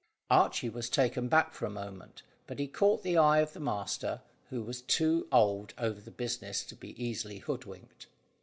[0.31, 4.23] Archy was taken aback for the moment, but he caught the eye of the master,
[4.49, 8.07] who was too old over the business to be easily hoodwinked.